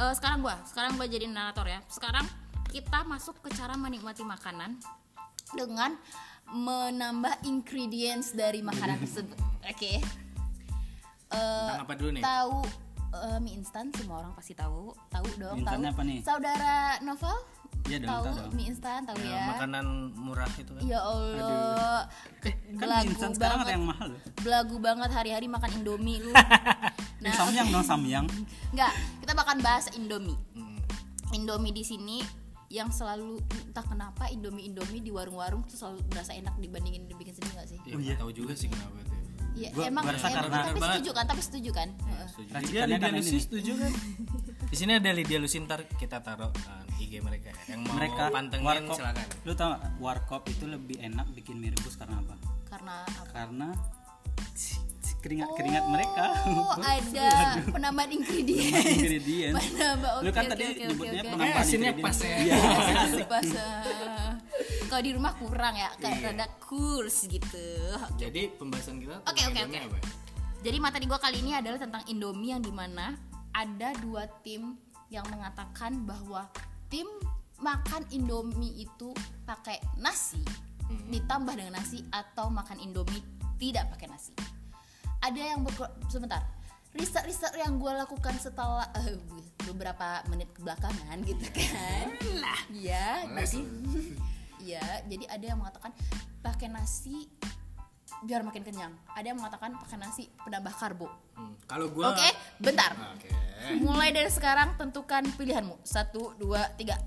[0.00, 1.84] eh, sekarang gua, sekarang gua jadi narator ya.
[1.92, 2.24] Sekarang
[2.72, 4.80] kita masuk ke cara menikmati makanan
[5.52, 6.00] dengan
[6.48, 9.36] menambah ingredients dari makanan tersebut.
[9.68, 10.00] Oke.
[10.00, 10.00] Eh,
[11.36, 12.22] Tentang apa dulu nih?
[12.24, 12.56] tahu
[13.12, 15.80] eh, mie instan semua orang pasti tahu, tahu dong, tahu.
[15.84, 16.18] apa nih?
[16.24, 17.36] Saudara Novel?
[17.82, 19.44] Iya dong, tahu mie instan, tahu Ya, ya.
[19.50, 20.82] makanan murah itu kan.
[20.82, 22.06] Ya Allah.
[22.38, 23.66] kan Belagu mie instan sekarang banget.
[23.66, 26.32] ada yang mahal loh Belagu banget hari-hari makan Indomie lu.
[27.24, 28.26] nah, samyang dong samyang
[28.70, 30.38] Enggak, kita makan bahas Indomie.
[30.54, 30.78] Mm.
[31.32, 32.18] Indomie di sini
[32.68, 33.36] yang selalu
[33.68, 37.78] entah kenapa Indomie Indomie di warung-warung tuh selalu berasa enak dibandingin dibikin sendiri gak sih?
[37.84, 39.12] Ya, nggak tahu juga sih kenapa itu.
[39.52, 40.96] Iya, Gua- emang, emang karena- tapi banget.
[40.96, 41.24] setuju kan?
[41.28, 41.88] Tapi setuju kan?
[41.92, 42.26] Heeh.
[42.32, 42.50] Setuju.
[42.56, 43.40] Racikannya Lucy ini.
[43.44, 43.92] setuju kan?
[44.72, 47.76] Di sini ada Lydia Lucy ntar kita taruh uh, IG mereka ya.
[47.76, 49.26] Yang mau mereka pantengin warkop silakan.
[49.44, 52.34] lu tau gak, warkop itu lebih enak bikin mie rebus karena apa
[52.66, 53.30] Karena apa?
[53.36, 53.68] karena
[55.22, 57.28] keringat keringat mereka Oh, ada
[57.68, 58.74] penambahan ingredients.
[58.88, 60.10] ingredients Penambah.
[60.18, 61.28] lu Oke, kan oke, tadi oke, nyebutnya oke.
[61.28, 62.18] penambahan Eh, asinnya ingredients.
[62.18, 62.36] pas ya.
[62.40, 62.56] Iya.
[63.28, 64.30] Pas, eh,
[64.88, 66.26] kalau di rumah kurang ya, kayak Iya.
[66.32, 67.66] rada kurs gitu.
[68.16, 69.78] Jadi pembahasan kita Oke, oke, oke.
[69.84, 69.98] apa?
[70.58, 73.14] Jadi materi gua kali ini adalah tentang Indomie yang di mana
[73.52, 74.76] ada dua tim
[75.12, 76.48] yang mengatakan bahwa
[76.88, 77.06] tim
[77.60, 79.12] makan Indomie itu
[79.44, 80.42] pakai nasi
[81.08, 83.22] ditambah dengan nasi atau makan Indomie
[83.56, 84.34] tidak pakai nasi.
[85.22, 85.62] Ada yang
[86.10, 86.42] sebentar.
[86.92, 89.16] Riset-riset yang gue lakukan setelah eh,
[89.64, 92.12] beberapa menit belakangan gitu kan.
[92.36, 93.64] Lah ya jadi
[94.76, 95.94] ya jadi ada yang mengatakan
[96.44, 97.30] pakai nasi
[98.22, 98.94] biar makin kenyang.
[99.12, 101.10] Ada yang mengatakan pakai nasi penambah karbo.
[101.34, 102.94] Hmm, Kalau gua oke bentar.
[103.14, 103.28] Oke.
[103.78, 105.78] mulai dari sekarang tentukan pilihanmu.
[105.82, 106.98] Satu dua tiga.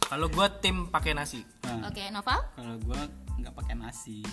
[0.00, 1.44] Kalau gua tim pakai nasi.
[1.62, 2.40] Nah, oke Noval?
[2.56, 3.00] Kalau gua
[3.38, 4.24] nggak pakai nasi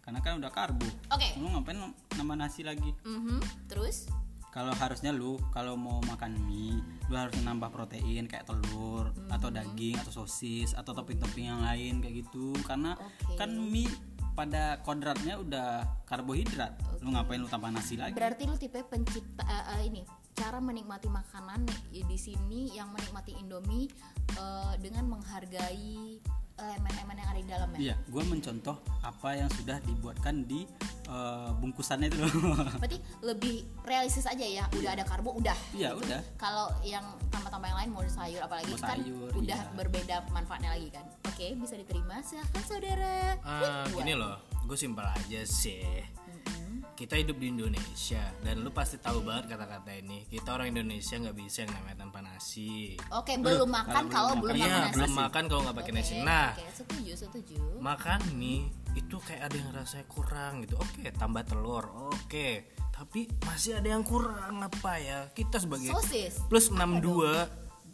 [0.00, 0.86] karena kan udah karbo.
[1.10, 1.28] Oke.
[1.40, 1.80] Lu ngapain
[2.14, 2.92] nambah nasi lagi?
[3.02, 3.40] Mhm.
[3.66, 4.06] terus
[4.54, 6.78] kalau harusnya lu kalau mau makan mie
[7.10, 12.22] lu harus nambah protein kayak telur atau daging atau sosis atau topping-topping yang lain kayak
[12.22, 12.54] gitu.
[12.62, 13.34] Karena Oke.
[13.34, 13.90] kan mie
[14.38, 16.78] pada kodratnya udah karbohidrat.
[17.02, 18.14] Lu ngapain lu tambah nasi lagi?
[18.14, 20.02] Berarti lu tipe pencipta eh, eh, ini
[20.38, 23.90] cara menikmati makanan di sini yang menikmati Indomie
[24.38, 26.22] eh, dengan menghargai
[26.54, 30.64] elemen-elemen yang ada di dalamnya iya gua mencontoh apa yang sudah dibuatkan di
[31.10, 32.18] eh, bungkusannya itu.
[32.22, 32.30] Loh
[32.82, 36.20] berarti lebih realistis aja ya udah ada karbo udah iya udah.
[36.38, 39.74] Kalau yang tambah-tambah yang lain mau sayur apalagi Mau kan sayur, udah iya.
[39.74, 41.04] berbeda manfaatnya lagi kan.
[41.26, 43.34] Oke bisa diterima silahkan saudara.
[43.42, 46.23] Ah, gini loh, gue simpel aja sih.
[46.94, 48.22] Kita hidup di Indonesia.
[48.40, 50.24] Dan lu pasti tahu banget kata-kata ini.
[50.24, 52.94] Kita orang Indonesia nggak bisa yang namanya tanpa nasi.
[53.10, 54.94] Oke, belum makan kalau belum makan iya nasi.
[54.94, 56.14] belum makan kalau nggak pakai nasi.
[56.22, 57.58] Nah Oke, setuju, setuju.
[57.82, 60.74] makan mie itu kayak ada yang rasanya kurang gitu.
[60.78, 61.84] Oke tambah telur.
[62.14, 64.62] Oke tapi masih ada yang kurang.
[64.62, 65.26] Apa ya?
[65.34, 66.38] Kita sebagai Sosis.
[66.46, 67.42] plus 62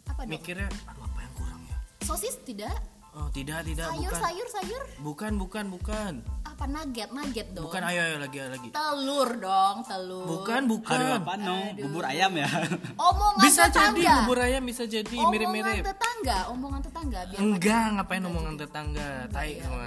[0.05, 0.29] Apa dong?
[0.29, 1.77] mikirnya aduh apa yang kurang ya?
[2.05, 2.77] Sosis tidak?
[3.11, 4.83] Oh tidak tidak Sayur, bukan sayur, sayur.
[4.99, 7.65] bukan bukan bukan Apa nugget, nugget dong.
[7.65, 10.25] bukan ayo ayo lagi lagi Telur dong, telur.
[10.29, 11.57] bukan Aduh bukan apa no?
[11.75, 12.47] Bubur ayam ya?
[12.93, 13.97] Omongan bisa tetangga.
[13.97, 19.09] jadi bubur ayam bisa jadi Omongan mirip-mirip tetangga, omongan tetangga biar enggak ngapain omongan tetangga
[19.27, 19.85] tai semua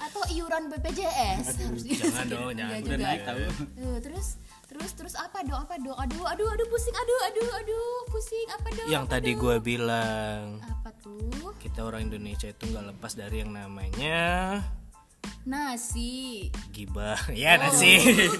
[0.00, 3.38] atau iuran BPJS harus di- jangan dong jangan Udah naik tahu.
[3.76, 4.26] Eh, terus
[4.72, 5.44] terus terus apa?
[5.44, 5.76] Dong apa?
[5.76, 8.48] Dong aduh aduh aduh pusing aduh aduh aduh pusing.
[8.48, 10.56] Apa dong yang apa tadi gue bilang.
[10.64, 11.52] Apa tuh?
[11.60, 14.64] Kita orang Indonesia itu nggak lepas dari yang namanya
[15.42, 16.48] nasi.
[16.72, 17.18] gibah.
[17.28, 17.34] Oh.
[17.36, 17.98] ya nasi.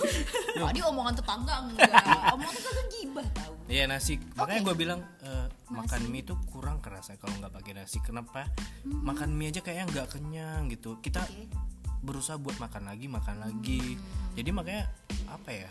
[0.54, 1.90] Tadi omongan tetangga enggak.
[2.34, 3.52] Omongan tetangga gibah tahu.
[3.66, 4.14] Iya nasi.
[4.38, 7.98] Makanya gue bilang eh, makan mie itu kurang kerasa kalau nggak pakai nasi.
[8.00, 8.46] Kenapa?
[8.86, 10.98] Makan mie aja kayaknya nggak kenyang gitu.
[11.02, 11.50] Kita Oke.
[12.06, 13.98] berusaha buat makan lagi makan lagi.
[13.98, 14.34] Hmm.
[14.38, 14.84] jadi makanya
[15.28, 15.70] apa ya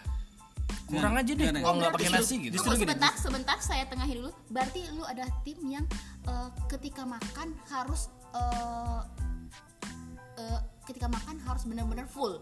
[0.85, 1.59] kurang aja deh Gimana?
[1.61, 4.31] kalau nggak pakai nasi gitu Tunggu sebentar, sebentar saya tengahin dulu.
[4.47, 5.85] Berarti lu ada tim yang
[6.27, 8.99] eh, ketika makan harus eh,
[10.83, 12.41] ketika makan harus benar-benar full.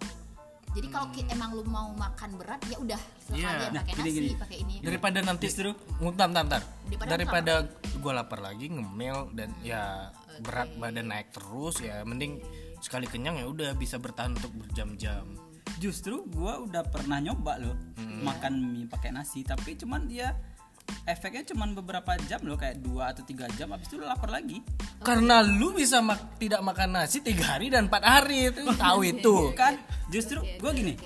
[0.69, 3.49] Jadi kalau ki- emang lu mau makan berat ya udah silakan Iya.
[3.49, 4.75] aja Nah, pakai nasi, pakai ini.
[4.79, 6.61] daripada nanti Justru- bentar, bentar, bentar.
[6.85, 7.53] Daripada daripada
[7.91, 12.37] gue lapar lagi ngemil dan ya berat badan naik terus ya mending
[12.79, 15.25] sekali kenyang ya udah bisa bertahan untuk berjam-jam
[15.79, 17.75] Justru gua udah pernah nyoba loh
[18.19, 20.35] makan mie pakai nasi, tapi cuman dia
[21.05, 24.59] efeknya cuman beberapa jam loh kayak dua atau tiga jam habis itu lu lapar lagi.
[24.99, 29.35] Karena lu bisa mak- tidak makan nasi tiga hari dan empat hari itu tahu itu.
[29.53, 29.79] Kan?
[30.07, 30.99] Justru gua gini.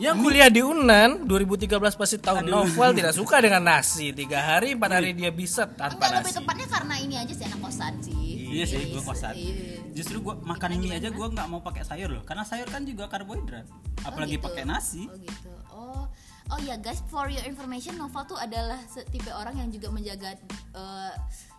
[0.00, 4.10] yang kuliah di Unan 2013 pasti tahu Novel tidak suka dengan nasi.
[4.10, 6.38] Tiga hari empat hari dia bisa tanpa Enggak lebih nasi.
[6.40, 8.39] tepatnya karena ini aja sih anak kosan sih.
[8.50, 9.54] Iya sih gua kosan Iya.
[9.92, 13.06] justru gua makan mie aja gua nggak mau pakai sayur loh karena sayur kan juga
[13.06, 13.64] karbohidrat
[14.02, 14.44] apalagi gitu.
[14.44, 15.50] pakai nasi Oh gitu.
[15.70, 16.04] Oh,
[16.50, 20.34] oh ya guys, for your information, Nova tuh adalah tipe orang yang juga menjaga
[20.72, 21.12] eh,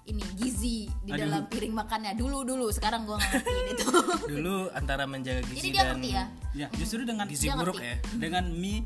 [0.03, 1.21] ini gizi di Aduh.
[1.21, 2.11] dalam piring makannya.
[2.13, 3.87] Dulu dulu, sekarang gua nggak ngerti itu.
[4.29, 6.23] dulu antara menjaga Jadi gizi dia dan ngerti ya.
[6.53, 7.87] ya justru dengan gizi Dia buruk ngerti.
[7.87, 8.79] ya dengan mie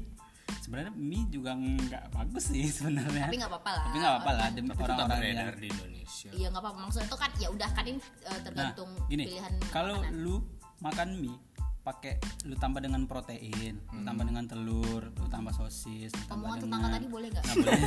[0.58, 3.84] sebenarnya mie juga nggak bagus sih sebenarnya Tapi nggak apa-apa lah.
[3.84, 6.80] tapi nggak apa-apa lah demi orang-orang yang di Indonesia Iya nggak apa-apa.
[6.84, 9.52] Maksudnya itu kan ya udah kan ini eh, nah tergantung gini pilihan.
[9.70, 10.20] kalau makanan.
[10.20, 10.36] lu
[10.78, 11.38] makan mie
[11.82, 16.58] pakai lu tambah dengan protein lu tambah dengan telur lu tambah sosis lu tambah omongan
[16.58, 17.44] dengan tetangga tadi boleh nggak?
[17.44, 17.82] Nggak boleh.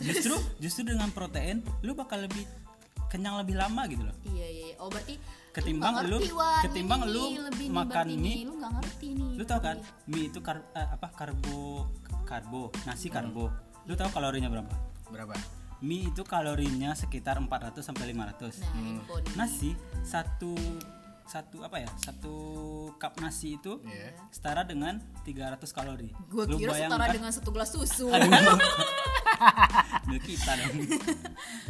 [0.06, 2.44] justru justru dengan protein lu bakal lebih
[3.06, 4.64] kenyang lebih lama gitu loh Iya iya.
[4.66, 4.74] iya.
[4.78, 6.62] Oh berarti Ketimbang lu- ngerti, Wan.
[6.62, 8.38] ketimbang Ini lu lebih makan mie, nih.
[8.44, 9.32] lu nggak ngerti nih.
[9.34, 11.90] lu tau kan mie itu kar eh, apa karbo
[12.22, 13.50] karbo nasi karbo
[13.82, 14.70] lu tahu kalorinya berapa
[15.08, 15.34] berapa
[15.80, 19.24] mie itu kalorinya sekitar 400 sampai 500 Nah, handphone.
[19.34, 20.54] nasi satu
[21.24, 22.34] satu apa ya satu
[22.96, 24.14] cup nasi itu Iya.
[24.30, 28.06] setara dengan 300 kalori Gua Lu kira setara bayangkan- dengan satu gelas susu.
[28.14, 28.30] Aduh.
[30.06, 30.74] Lu kita dong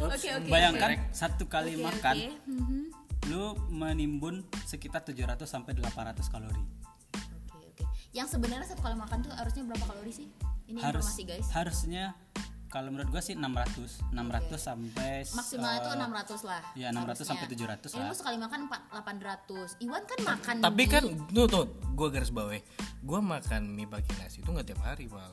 [0.03, 0.49] Oke oke.
[0.49, 2.29] bayangkan satu kali Oke, makan oke.
[2.47, 2.81] Mhm.
[3.27, 6.63] Lu menimbun sekitar 700 sampai 800 kalori
[7.13, 7.83] Oke oke.
[8.11, 10.27] Yang sebenarnya satu kali makan tuh harusnya berapa kalori sih?
[10.65, 11.47] Ini harus informasi guys.
[11.51, 12.15] harusnya
[12.67, 16.63] kalau menurut gua sih 600 600 sampai Maksimalnya tuh eh, 600 lah.
[16.73, 17.67] ya, 600 sampai harusnya.
[17.77, 18.07] 700 Ini lah.
[18.07, 19.83] lu sekali makan 4 800.
[19.83, 20.87] Iwan kan makan tapi mie.
[20.89, 22.59] kan tuh tuh gue garis bawahi
[23.01, 25.31] gue makan mie pakai nasi itu nggak tiap hari bang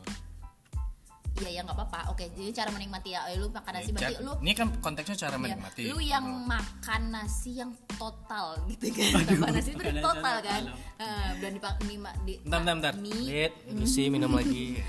[1.38, 2.00] Iya ya nggak apa-apa.
[2.10, 5.34] Oke, jadi cara menikmati ya lu makan nasi berarti Ca- lu ini kan konteksnya cara
[5.34, 9.22] ya, menikmati lu yang makan nasi yang total gitu kan.
[9.24, 10.62] Tambah nasi itu berarti total kan.
[10.98, 11.94] Eh, dan dipak di,
[12.26, 14.76] di bentar bentar bentar mie lihat isi minum lagi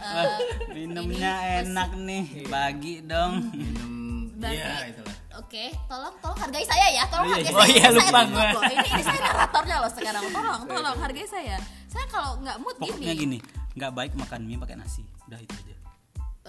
[0.00, 0.38] Wah,
[0.72, 3.92] minumnya enak nih bagi dong minum
[4.40, 7.04] Berarti- iya itulah Oke, tolong tolong hargai saya ya.
[7.08, 7.56] Tolong Oh, iya, hargai iya.
[7.56, 7.72] Oh, saya.
[7.72, 8.62] iya, lupa saya loh.
[8.66, 10.24] Ini, ini saya naratornya loh sekarang.
[10.36, 11.56] Tolong, tolong hargai saya.
[11.88, 13.38] Saya kalau nggak mood pokoknya gini.
[13.40, 15.06] gini nggak baik makan mie pakai nasi.
[15.30, 15.76] Udah itu aja.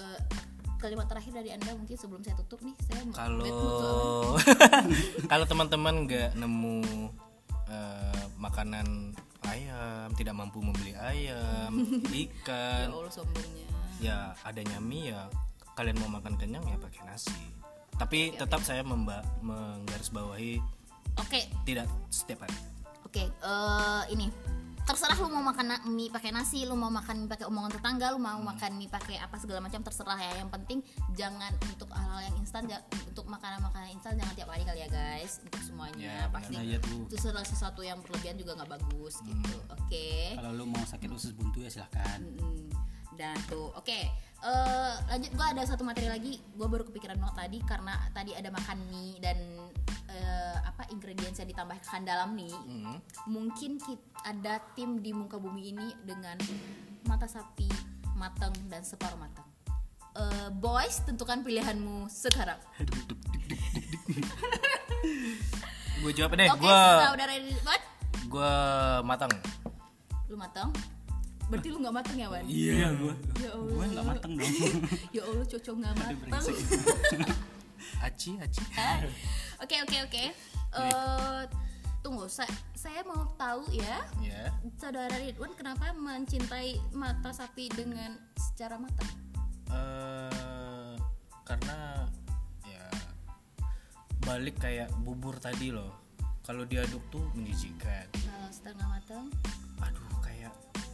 [0.01, 0.19] Eh,
[0.81, 3.45] kalimat terakhir dari anda mungkin sebelum saya tutup nih saya kalau
[5.31, 6.81] kalau teman-teman nggak nemu
[7.69, 9.13] eh, makanan
[9.45, 13.65] ayam tidak mampu membeli ayam ya ikan allah sombongnya.
[14.01, 15.29] ya adanya mie ya
[15.77, 17.37] kalian mau makan kenyang ya pakai nasi.
[18.01, 20.57] Tapi tetap saya memba menggarisbawahi
[21.21, 21.41] oke.
[21.69, 22.57] tidak setiap hari.
[23.05, 24.33] Oke eh, ini
[24.81, 28.19] terserah lu mau makan mie pakai nasi lu mau makan mie pakai omongan tetangga lu
[28.19, 30.41] mau makan mie pakai apa segala macam terserah ya.
[30.41, 30.79] Yang penting
[31.13, 35.39] jangan untuk hal-hal yang instan untuk makanan-makanan instan jangan tiap hari kali ya guys.
[35.45, 36.55] Untuk semuanya Ya, pasti.
[36.81, 37.05] tuh.
[37.07, 39.55] itu salah sesuatu yang berlebihan juga nggak bagus gitu.
[39.71, 40.35] Oke.
[40.35, 42.19] Kalau lu mau sakit usus buntu ya silahkan.
[42.21, 42.69] Mm,
[43.19, 43.99] dan tuh oke
[44.41, 46.41] Eh, lanjut gua ada satu materi lagi.
[46.53, 49.37] Gua baru kepikiran banget tadi karena tadi ada makan mie dan
[50.09, 52.49] eh, apa ingredients yang ditambahkan dalam mie.
[52.51, 52.97] Hmm.
[53.25, 56.41] mungkin kit- ada tim di muka bumi ini dengan
[57.05, 57.69] mata sapi
[58.13, 59.45] matang dan separuh matang
[60.11, 62.59] Eh, boys tentukan pilihanmu sekarang.
[66.01, 66.49] Gue jawab deh.
[66.49, 67.33] Oke gue saudara
[68.31, 68.53] gue
[69.03, 69.31] matang
[70.31, 70.71] lu matang
[71.51, 72.43] berarti lu nggak matang ya Wan?
[72.47, 73.13] Iya, gua.
[73.35, 73.75] ya Allah.
[73.75, 74.51] Gua nggak mateng dong.
[75.15, 76.43] ya Allah cocok nggak matang
[78.07, 78.61] aci aci.
[79.61, 80.23] Oke oke oke.
[80.71, 81.41] Eh,
[82.01, 88.79] tunggu, sa- saya mau tahu ya, ya saudara Ridwan kenapa mencintai mata sapi dengan secara
[88.79, 89.11] matang?
[89.71, 90.95] eh
[91.45, 92.07] karena
[92.65, 92.85] ya
[94.23, 95.91] balik kayak bubur tadi loh.
[96.41, 98.09] Kalau diaduk tuh menjijikan.
[98.17, 99.25] Kalau setengah matang?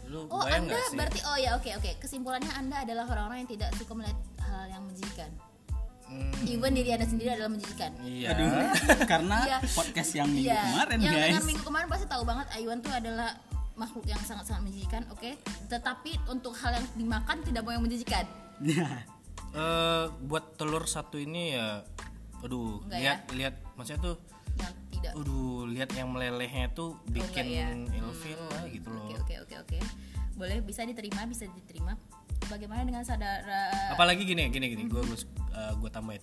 [0.08, 3.44] Lu Oh bayang anda nggak sih berarti oh ya oke oke kesimpulannya anda adalah orang-orang
[3.44, 5.32] yang tidak suka melihat hal yang menjijikan.
[6.04, 7.92] Hmm, Even diri anda sendiri adalah menjijikan.
[8.02, 8.48] iya Aduh,
[9.12, 9.58] karena Iya.
[9.70, 10.62] podcast yang minggu Iya.
[10.66, 11.26] kemarin yang guys.
[11.28, 13.30] dengar minggu kemarin pasti tahu banget Aywan tuh adalah
[13.76, 15.36] makhluk yang sangat-sangat menjijikan, oke.
[15.68, 18.24] Tetapi untuk hal yang dimakan tidak mau yang menjijikan.
[18.58, 19.04] Iya.
[19.50, 21.84] Eh, buat telur satu ini ya
[22.38, 24.16] aduh Enggak lihat lihat maksudnya tuh
[24.56, 25.14] Yang tidak.
[25.16, 27.98] aduh lihat yang melelehnya tuh bikin enggak ya?
[28.02, 29.80] ilfil lah gitu loh Oke oke oke oke.
[30.38, 31.98] Boleh bisa diterima bisa diterima.
[32.48, 33.92] Bagaimana dengan saudara?
[33.92, 35.20] apalagi gini gini gini gue gue
[35.54, 36.22] gue tambahin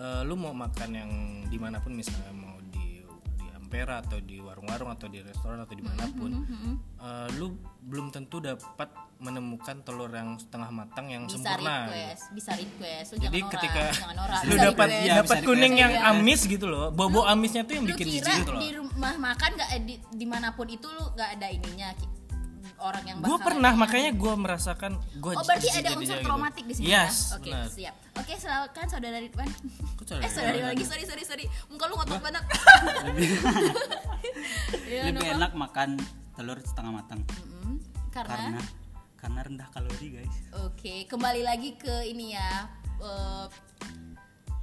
[0.00, 1.10] Eh, lu mau makan yang
[1.52, 2.32] di mana pun misalnya
[3.70, 6.42] Ampera atau di warung-warung atau di restoran atau di mana pun
[6.98, 7.54] eh, lu
[7.86, 8.90] belum tentu dapat
[9.22, 13.08] menemukan telur yang setengah matang yang Bisa sempurna request, bisa request.
[13.14, 14.40] Lu jadi jangan ketika norak.
[14.42, 14.88] lu dapat.
[14.90, 15.82] Iya, dapat kuning request.
[15.86, 16.10] yang Iya.
[16.10, 19.14] amis gitu loh bobo amisnya tuh yang Lu bikin kira jijik gitu loh di rumah
[19.14, 21.88] makan nggak di di mana pun itu lu nggak ada ininya
[22.80, 26.88] orang yang gue pernah makanya gue merasakan gue Oh berarti ada unsur traumatik di sini
[26.88, 27.36] yes ya?
[27.36, 27.68] Oke benar.
[27.68, 27.94] siap.
[28.16, 29.48] Oke silakan saudara Ridwan.
[30.24, 31.44] Eh saudara Ridwan lagi sorry sorry sorry.
[31.70, 32.44] Muka lu ngotot banget.
[34.90, 35.96] Iya, Lebih enak makan
[36.34, 37.22] telur setengah matang.
[38.10, 38.58] Karena
[39.20, 40.34] karena rendah kalori, guys.
[40.56, 42.66] oke kembali lagi ke ini ya
[42.98, 43.46] eh,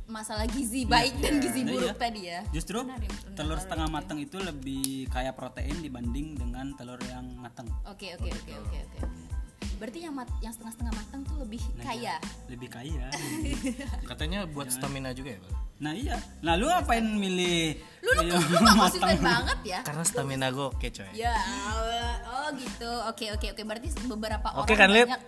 [0.07, 1.99] masalah gizi baik dan gizi Nah, buruk iya.
[1.99, 2.39] tadi ya.
[2.49, 3.93] Justru Benar ya, telur setengah oke.
[3.93, 7.67] matang itu lebih kaya protein dibanding dengan telur yang matang.
[7.85, 8.99] Oke oke oke oke oke.
[9.77, 12.15] Berarti yang mat, yang setengah-setengah matang tuh lebih Nah, kaya.
[12.47, 13.05] Lebih kaya.
[14.09, 15.53] katanya buat stamina juga ya Pak?
[15.77, 16.17] nah iya.
[16.41, 17.77] Nah lu ngapain milih?
[18.01, 18.77] Lu lu, lu matang?
[18.81, 19.79] konsisten banget ya.
[19.83, 22.15] karena stamina gue oke coy Ya, Allah.
[22.25, 22.89] oh gitu.
[23.05, 23.61] Oke oke oke.
[23.61, 25.05] Berarti beberapa Oke orang kan, Lip?
[25.05, 25.21] banyak.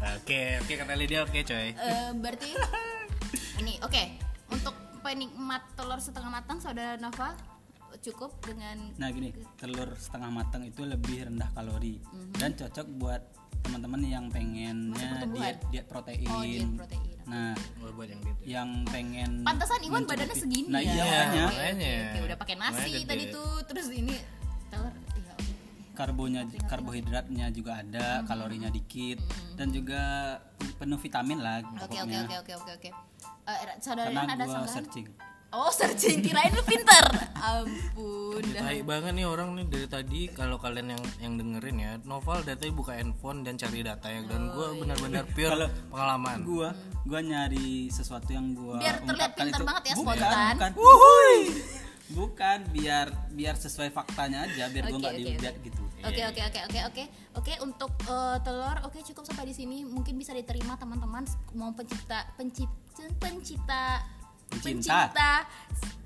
[0.00, 2.50] oke oke kata Lydia oke coy Eh, berarti
[3.56, 4.02] ini oke
[4.48, 7.32] untuk penikmat telur setengah matang saudara Nova
[8.00, 12.32] cukup dengan Nah gini, telur setengah matang itu lebih rendah kalori Mhm.
[12.34, 13.22] dan cocok buat
[13.60, 16.24] teman-teman yang pengennya diet diet protein.
[16.24, 17.02] oh diet protein.
[17.26, 20.86] Nah, buat yang gitu yang pengen Pantesan Iwan mencukupi- badannya segini Nah, ya.
[20.88, 23.10] iya Iya, makanya Oke, oke, udah pakai nasi Makanya gede.
[23.10, 24.14] tadi tuh terus ini
[24.68, 25.52] telur ya oke.
[25.92, 28.24] karbonya karbohidratnya juga ada, Mhm.
[28.24, 29.18] kalorinya dikit
[29.54, 30.02] dan juga
[30.78, 32.20] penuh vitamin lah Oke oke pokoknya.
[32.22, 32.90] oke oke oke
[33.56, 34.76] Eh, saudara Karena ada gua sanggahan?
[34.76, 35.06] searching.
[35.50, 37.04] Oh searching kirain lu pinter.
[37.42, 38.38] Ampun.
[38.54, 38.62] dah.
[38.62, 42.54] Tai banget nih orang nih dari tadi kalau kalian yang yang dengerin ya Novel dari
[42.54, 46.70] tadi buka handphone dan cari data ya dan gue benar-benar pure Kalau pengalaman Gua
[47.02, 50.54] gua nyari sesuatu yang gua Biar terlihat pintar itu banget ya, bukan, spontan.
[50.54, 50.70] bukan.
[52.10, 55.82] Bukan biar biar sesuai faktanya aja biar gua Oke, nggak oke, dilihat gitu.
[56.00, 57.04] Oke oke oke oke oke
[57.36, 62.24] oke untuk eh, telur oke cukup sampai di sini mungkin bisa diterima teman-teman mau pencipta
[62.34, 62.79] pencipta
[63.18, 64.04] pencipta
[64.50, 65.14] Pencinta.
[65.14, 65.32] pencinta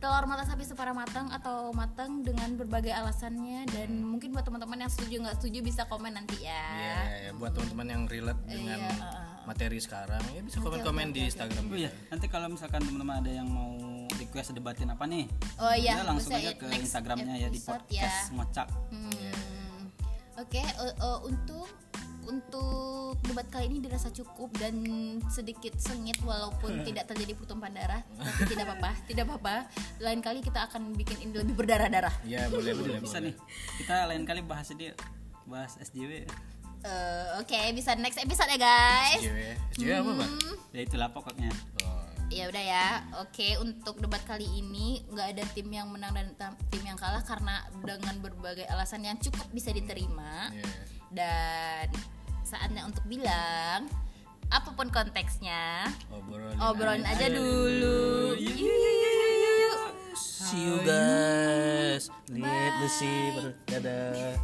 [0.04, 4.92] telur mata sapi separa matang atau matang dengan berbagai alasannya dan mungkin buat teman-teman yang
[4.92, 6.60] setuju nggak setuju bisa komen nanti ya.
[6.76, 11.24] Iya, ya, buat teman-teman yang relate dengan Iya, uh, materi sekarang ya bisa komen-komen di
[11.24, 13.80] Instagram Oh iya, nanti kalau misalkan teman-teman ada yang mau
[14.20, 15.24] request debatin apa nih?
[15.56, 18.68] Oh iya, ya langsung bisa aja ya, ke Instagramnya ya di episode podcast ngocak.
[18.92, 19.80] Hmm.
[20.36, 21.64] Oke, eh, eh, untuk
[22.26, 22.84] untuk
[23.22, 24.74] debat kali ini dirasa cukup dan
[25.26, 29.54] sedikit sengit walaupun tidak terjadi pertumpahan darah, tapi tidak apa-apa, tidak apa-apa.
[29.98, 32.12] Lain kali kita akan bikin ini lebih berdarah-darah.
[32.24, 33.30] ya boleh boleh Bisa boleh.
[33.30, 33.34] nih.
[33.78, 34.92] Kita lain kali bahas ini
[35.44, 36.24] bahas SJW.
[36.84, 39.16] Eh, Oke, bisa next episode ya guys.
[39.18, 39.40] SJW
[39.74, 40.32] SJW apa bang
[40.70, 41.48] Ya itulah pokoknya.
[41.82, 42.04] oh.
[42.28, 42.86] ya udah ya
[43.20, 46.34] oke untuk debat kali ini nggak ada tim yang menang dan
[46.66, 50.66] tim yang kalah karena dengan berbagai alasan yang cukup bisa diterima Iya.
[51.12, 51.86] dan
[52.54, 53.90] saatnya untuk bilang
[54.52, 59.78] apa pun konteksnya Obrolin, obrolin aja dulu Yuk.
[60.14, 62.06] See you guys.
[62.30, 63.50] Lihat the sea.
[63.66, 64.38] Dadah.